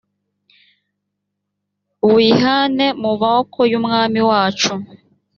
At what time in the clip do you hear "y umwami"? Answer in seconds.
3.71-4.19